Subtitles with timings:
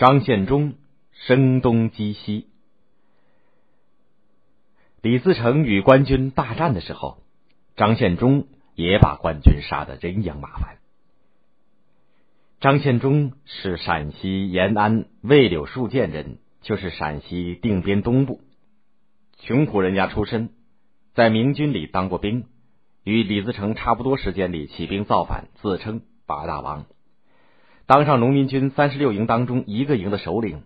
[0.00, 0.76] 张献忠
[1.12, 2.46] 声东击西。
[5.02, 7.18] 李自成与官军大战的时候，
[7.76, 10.78] 张献忠也把官军杀得人仰马翻。
[12.60, 18.40] 张献忠是陕西延安魏柳树涧人，就是陕西定边东部
[19.36, 20.48] 穷苦人家出身，
[21.12, 22.46] 在明军里当过兵，
[23.04, 26.86] 与李自成差不多时间里起兵造反，自称八大王，
[27.90, 30.62] 当上农民军三十六营当中一个营的首领。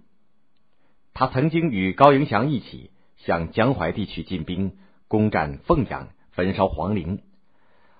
[1.14, 4.76] 他曾经与高迎祥一起向江淮地区进兵，
[5.08, 7.22] 攻占凤阳，焚烧皇陵，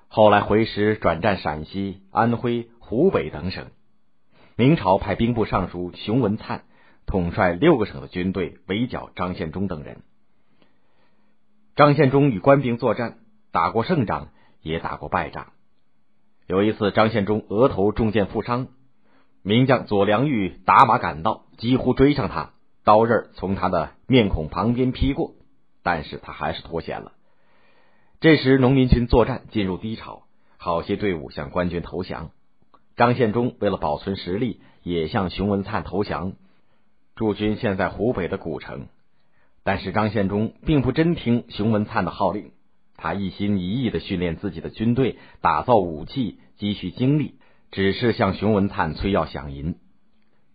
[0.09, 3.69] 后来回师转战陕西、安徽、湖北等省。
[4.57, 6.65] 明朝派兵部尚书熊文灿
[7.07, 10.03] 统帅六个省的军队围剿张献忠等人。
[11.77, 13.21] 张献忠与官兵作战，
[13.53, 14.29] 打过胜仗，
[14.61, 15.55] 也打过败仗。
[16.47, 18.69] 有一次，张献忠额头中箭负伤，
[19.47, 25.35] 名将左良玉打马赶到，几乎追上他，刀刃从他的面孔旁边劈过，
[25.83, 27.13] 但是他还是脱险了。
[28.21, 30.23] 这时，农民军作战进入低潮，
[30.57, 32.31] 好些队伍向官军投降。
[32.97, 36.33] 张献忠为了保存实力，也向熊文灿投降，
[37.15, 38.87] 驻军现在湖北的古城。
[39.63, 42.53] 但是张献忠并不真听熊文灿的号令，
[42.97, 47.35] 他一心一意的训练自己的军队，打造武器，积蓄精力，
[47.75, 49.75] 只是向熊文灿催要饷银。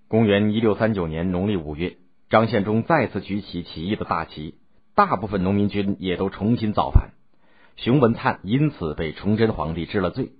[0.08, 1.98] 公元一六三九年农历五月，
[2.30, 4.56] 张献忠再次举起起义的大旗，
[4.96, 7.10] 大部分农民军也都重新造反，
[7.76, 10.32] 熊文灿因此被崇祯皇帝治了罪。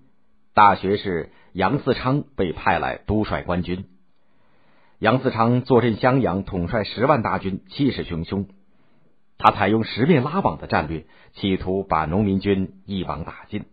[0.54, 3.84] 大学士杨嗣昌被派来督率官军。
[5.00, 8.48] 杨嗣昌坐镇襄阳，统帅十万大军，气势汹汹。
[9.38, 13.66] 他采用十面拉网的战略，企图把农民军一网打尽。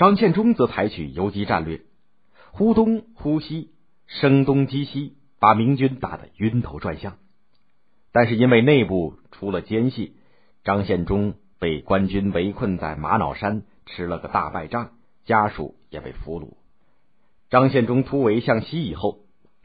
[0.00, 1.82] 张献忠则采取游击战略，
[2.52, 3.68] 忽东忽西，
[4.06, 7.18] 声东击西，把明军打得晕头转向。
[8.10, 10.14] 但是因为内部出了奸细，
[10.64, 14.92] 张献忠被官军围困在玛瑙山，吃了个大败仗。
[15.26, 16.54] 家属也被俘虏。
[17.50, 19.18] 张献忠突围向西以后，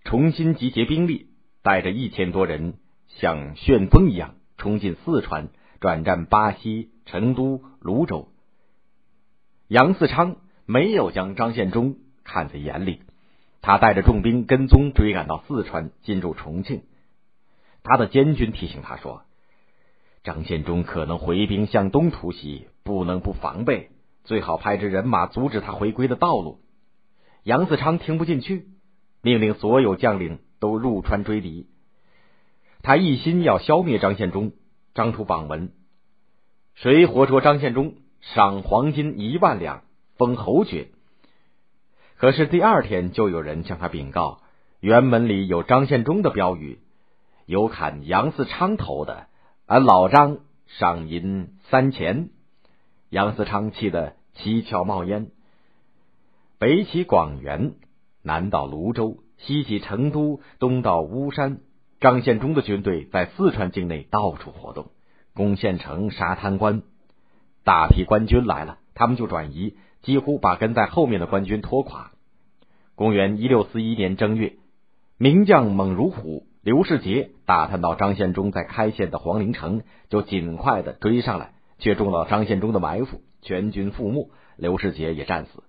[0.03, 1.28] 重新集结兵力，
[1.63, 2.74] 带着一千多人，
[3.07, 5.47] 像旋风一样冲进四川，
[5.79, 8.28] 转战巴西、成都、泸州。
[9.68, 13.02] 杨嗣昌没有将张献忠看在眼里，
[13.62, 16.84] 他带着重兵跟踪追赶到四川，进驻重庆。
[17.84, 19.24] 他的监军提醒他说
[20.24, 23.90] ：“张献忠可能回兵向东突袭，不能不防备。”
[24.24, 26.59] 最好派支人马阻止他回归的道路。
[27.44, 28.68] 杨嗣昌听不进去，
[29.22, 31.68] 命令所有将领都入川追敌。
[32.81, 34.54] 他一心要消灭张献忠，
[34.96, 35.74] 张出榜文：
[36.74, 37.94] 谁活捉张献忠，
[38.34, 39.84] 赏黄金一万两，
[40.18, 40.88] 封侯爵。
[42.18, 44.41] 可是第二天就有人向他禀告，
[44.81, 46.80] 辕门里有张献忠的标语，
[47.46, 49.28] 有砍杨嗣昌头的，
[49.68, 52.30] 俺老张赏银三钱。
[53.09, 55.30] 杨嗣昌气得七窍冒烟，
[56.57, 57.75] 北起广元，
[58.24, 61.59] 南到泸州，西起成都，东到巫山。
[62.00, 64.92] 张献忠的军队在四川境内到处活动，
[65.34, 66.81] 攻县城、杀贪官。
[67.66, 72.12] 大批官军来了，他们就转移，几乎把跟在后面的官军拖垮。
[72.96, 74.53] 公元一六四一年正月，
[75.18, 81.52] 名将猛如虎刘世杰打探到张献忠在开县的黄陵城，就尽快的追上来。
[81.78, 85.62] 却中了张献忠的埋伏，全军覆没，刘世杰也战死。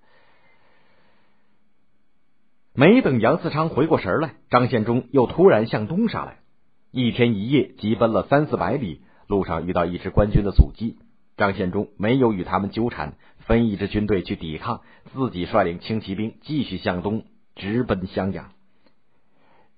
[2.73, 6.39] 没等杨嗣昌回过神来，张献忠又突然向东杀来，
[6.93, 10.97] 一天一夜急奔了三四百里，路上遇到一支官军的阻击，
[11.37, 14.83] 张献忠没有与他们纠缠，分一支军队去抵抗，
[15.13, 17.25] 自己率领轻骑兵继续向东
[17.55, 18.53] 直奔襄阳。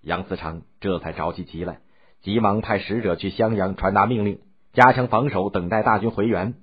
[0.01, 1.81] 杨嗣昌这才着急急来，
[2.21, 4.41] 急忙派使者去襄阳传达命令。
[4.75, 6.55] 加强防守，等待大军回援。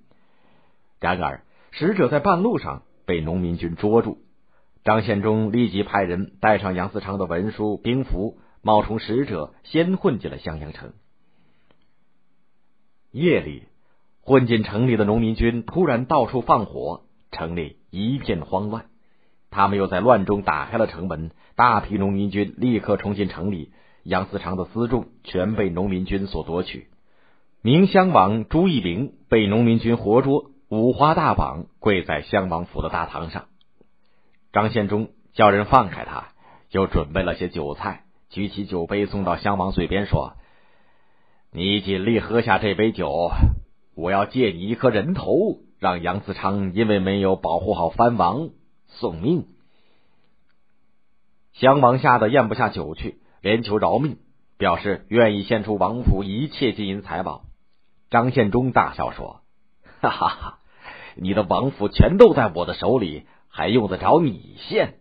[1.02, 4.20] 然而，使者在半路上被农民军捉住。
[4.86, 10.94] 张献忠立即派人带上杨嗣昌的文书、兵符，冒充使者，先混进了襄阳城。
[13.12, 13.64] 夜里，
[14.28, 18.86] 混进城里的农民军突然到处放火，城里一片慌乱。
[19.52, 23.72] 他们又在乱中打开了城门，大批农民军立刻冲进城里。
[24.02, 26.88] 杨嗣昌的辎重全被农民军所夺取。
[27.62, 33.46] 明襄王朱义陵被农民军活捉，五花大绑，跪在襄王府的大堂上。
[34.52, 36.30] 张献忠叫人放开他，
[36.72, 40.34] 又准备了些酒菜，举起酒杯送到襄王嘴边，说
[41.54, 43.30] ：“你尽力喝下这杯酒，
[43.96, 48.50] 我要借你一颗人头，让杨嗣昌因为没有保护好藩王
[48.88, 49.48] 送命。”
[51.54, 54.18] 襄王吓得咽不下酒去，连求饶命，
[54.58, 57.46] 表示愿意献出王府一切金银财宝。
[58.10, 59.42] 张献忠大笑说
[60.02, 60.60] ：“哈哈哈，
[61.16, 64.96] 你的王府全都在我的手里，还用得着你献？”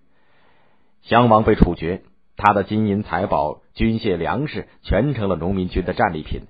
[1.03, 2.05] 襄王被处决，
[2.37, 6.43] 他的金银财宝、军械粮食全成了农民军的战利品，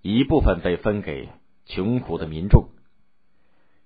[0.00, 1.28] 一部分被分给
[1.68, 2.70] 穷苦的民众。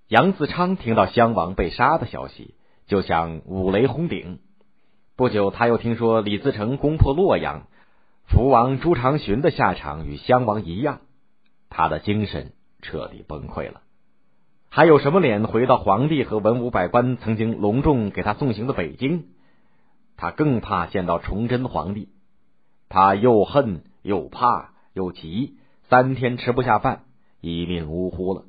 [0.08, 2.54] 杨自昌听到襄王被杀的消息，
[2.86, 4.40] 就像五雷轰顶。
[5.16, 7.66] 不久，他又听说李自成攻破洛阳，
[8.24, 11.00] 福王朱常洵的下场与襄王一样，
[11.68, 13.82] 他的精神彻底崩溃了。
[14.68, 19.26] 还有什么脸回到皇帝和文武百官曾经隆重给他送行的北京？
[20.16, 22.08] 他更怕见到崇祯皇帝，
[22.88, 25.58] 他又恨又怕又急，
[25.88, 27.04] 三天吃不下饭，
[27.42, 28.44] 一命呜呼了。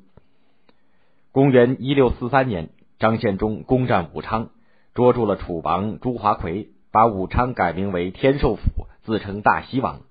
[1.32, 4.50] 公元一六四三年，张献忠攻占武昌，
[4.94, 10.02] 捉住了楚王朱华奎，把武昌改名为天寿府，自称大西王。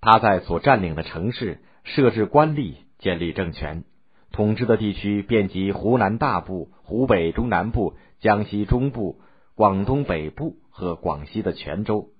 [0.00, 3.82] 他在所占领的城市设置官吏，建立政权，
[4.30, 9.20] 统治的地区遍及湖南大部、湖北中南部、江西中部、
[9.56, 12.10] 广东北部和广西的泉州。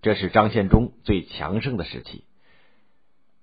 [0.00, 2.24] 这是张献忠最强盛的时期。